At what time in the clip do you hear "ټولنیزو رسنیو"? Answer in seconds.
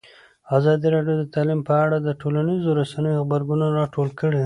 2.21-3.19